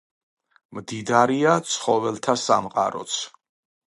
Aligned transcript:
მდიდარია 0.77 1.51
ცხოველთა 1.73 2.35
სამყაროც. 2.47 3.19